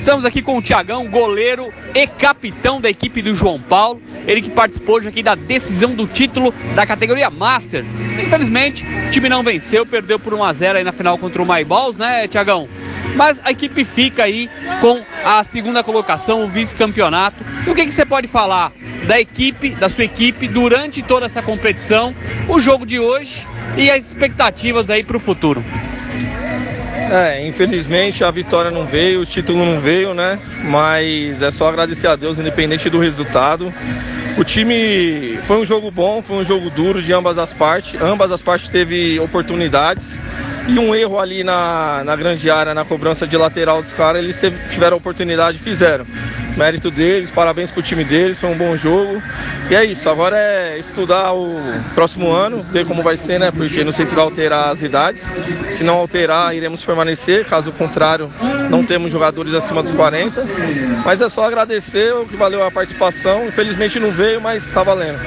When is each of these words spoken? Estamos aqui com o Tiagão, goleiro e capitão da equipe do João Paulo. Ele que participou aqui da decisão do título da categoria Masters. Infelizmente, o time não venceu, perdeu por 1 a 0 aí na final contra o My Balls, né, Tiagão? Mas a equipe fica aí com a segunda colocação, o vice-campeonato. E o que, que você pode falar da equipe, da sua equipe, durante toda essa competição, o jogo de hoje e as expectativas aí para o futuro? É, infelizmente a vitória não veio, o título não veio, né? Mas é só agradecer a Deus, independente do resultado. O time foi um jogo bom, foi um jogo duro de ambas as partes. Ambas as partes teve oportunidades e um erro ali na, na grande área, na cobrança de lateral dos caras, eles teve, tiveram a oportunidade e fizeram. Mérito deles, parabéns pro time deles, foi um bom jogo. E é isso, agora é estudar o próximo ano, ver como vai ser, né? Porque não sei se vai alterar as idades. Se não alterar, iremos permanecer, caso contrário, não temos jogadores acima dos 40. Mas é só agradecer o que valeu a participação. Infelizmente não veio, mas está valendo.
Estamos 0.00 0.24
aqui 0.24 0.40
com 0.40 0.56
o 0.56 0.62
Tiagão, 0.62 1.10
goleiro 1.10 1.70
e 1.94 2.06
capitão 2.06 2.80
da 2.80 2.88
equipe 2.88 3.20
do 3.20 3.34
João 3.34 3.60
Paulo. 3.60 4.00
Ele 4.26 4.40
que 4.40 4.48
participou 4.48 4.96
aqui 4.96 5.22
da 5.22 5.34
decisão 5.34 5.94
do 5.94 6.06
título 6.06 6.54
da 6.74 6.86
categoria 6.86 7.28
Masters. 7.28 7.92
Infelizmente, 8.18 8.82
o 8.82 9.10
time 9.10 9.28
não 9.28 9.42
venceu, 9.42 9.84
perdeu 9.84 10.18
por 10.18 10.32
1 10.32 10.42
a 10.42 10.52
0 10.54 10.78
aí 10.78 10.84
na 10.84 10.90
final 10.90 11.18
contra 11.18 11.42
o 11.42 11.46
My 11.46 11.62
Balls, 11.66 11.98
né, 11.98 12.26
Tiagão? 12.26 12.66
Mas 13.14 13.42
a 13.44 13.50
equipe 13.50 13.84
fica 13.84 14.24
aí 14.24 14.48
com 14.80 15.02
a 15.22 15.44
segunda 15.44 15.84
colocação, 15.84 16.44
o 16.44 16.48
vice-campeonato. 16.48 17.44
E 17.66 17.70
o 17.70 17.74
que, 17.74 17.84
que 17.84 17.92
você 17.92 18.06
pode 18.06 18.26
falar 18.26 18.72
da 19.06 19.20
equipe, 19.20 19.74
da 19.74 19.90
sua 19.90 20.04
equipe, 20.04 20.48
durante 20.48 21.02
toda 21.02 21.26
essa 21.26 21.42
competição, 21.42 22.14
o 22.48 22.58
jogo 22.58 22.86
de 22.86 22.98
hoje 22.98 23.46
e 23.76 23.90
as 23.90 24.06
expectativas 24.06 24.88
aí 24.88 25.04
para 25.04 25.18
o 25.18 25.20
futuro? 25.20 25.62
É, 27.10 27.44
infelizmente 27.44 28.22
a 28.22 28.30
vitória 28.30 28.70
não 28.70 28.86
veio, 28.86 29.22
o 29.22 29.26
título 29.26 29.64
não 29.64 29.80
veio, 29.80 30.14
né? 30.14 30.38
Mas 30.62 31.42
é 31.42 31.50
só 31.50 31.68
agradecer 31.68 32.06
a 32.06 32.14
Deus, 32.14 32.38
independente 32.38 32.88
do 32.88 33.00
resultado. 33.00 33.74
O 34.38 34.44
time 34.44 35.36
foi 35.42 35.58
um 35.58 35.64
jogo 35.64 35.90
bom, 35.90 36.22
foi 36.22 36.36
um 36.36 36.44
jogo 36.44 36.70
duro 36.70 37.02
de 37.02 37.12
ambas 37.12 37.36
as 37.36 37.52
partes. 37.52 38.00
Ambas 38.00 38.30
as 38.30 38.40
partes 38.40 38.68
teve 38.68 39.18
oportunidades 39.18 40.19
e 40.68 40.78
um 40.78 40.94
erro 40.94 41.18
ali 41.18 41.42
na, 41.42 42.02
na 42.04 42.16
grande 42.16 42.50
área, 42.50 42.74
na 42.74 42.84
cobrança 42.84 43.26
de 43.26 43.36
lateral 43.36 43.82
dos 43.82 43.92
caras, 43.92 44.22
eles 44.22 44.38
teve, 44.38 44.56
tiveram 44.68 44.96
a 44.96 44.98
oportunidade 44.98 45.58
e 45.58 45.60
fizeram. 45.60 46.06
Mérito 46.56 46.90
deles, 46.90 47.30
parabéns 47.30 47.70
pro 47.70 47.82
time 47.82 48.04
deles, 48.04 48.38
foi 48.38 48.50
um 48.50 48.56
bom 48.56 48.76
jogo. 48.76 49.22
E 49.70 49.74
é 49.74 49.84
isso, 49.84 50.08
agora 50.08 50.36
é 50.36 50.78
estudar 50.78 51.32
o 51.32 51.56
próximo 51.94 52.30
ano, 52.30 52.62
ver 52.62 52.84
como 52.86 53.02
vai 53.02 53.16
ser, 53.16 53.38
né? 53.38 53.50
Porque 53.50 53.84
não 53.84 53.92
sei 53.92 54.04
se 54.04 54.14
vai 54.14 54.24
alterar 54.24 54.70
as 54.70 54.82
idades. 54.82 55.32
Se 55.70 55.84
não 55.84 55.94
alterar, 55.94 56.54
iremos 56.54 56.84
permanecer, 56.84 57.46
caso 57.46 57.72
contrário, 57.72 58.30
não 58.68 58.84
temos 58.84 59.12
jogadores 59.12 59.54
acima 59.54 59.82
dos 59.82 59.92
40. 59.92 60.44
Mas 61.04 61.22
é 61.22 61.28
só 61.28 61.44
agradecer 61.44 62.12
o 62.14 62.26
que 62.26 62.36
valeu 62.36 62.64
a 62.64 62.70
participação. 62.70 63.46
Infelizmente 63.46 63.98
não 63.98 64.10
veio, 64.10 64.40
mas 64.40 64.64
está 64.64 64.82
valendo. 64.82 65.18